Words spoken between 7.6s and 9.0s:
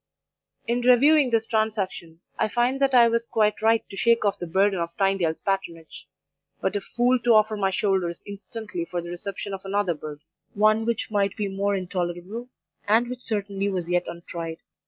shoulders instantly for